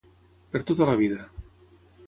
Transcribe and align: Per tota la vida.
Per 0.55 0.61
tota 0.71 0.89
la 0.91 0.97
vida. 1.03 1.21